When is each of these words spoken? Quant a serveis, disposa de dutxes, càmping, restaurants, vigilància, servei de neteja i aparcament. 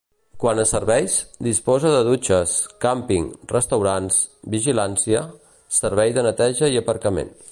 Quant 0.43 0.59
a 0.61 0.63
serveis, 0.69 1.17
disposa 1.47 1.91
de 1.95 1.99
dutxes, 2.07 2.55
càmping, 2.87 3.27
restaurants, 3.53 4.17
vigilància, 4.57 5.23
servei 5.81 6.19
de 6.19 6.29
neteja 6.31 6.73
i 6.77 6.83
aparcament. 6.85 7.33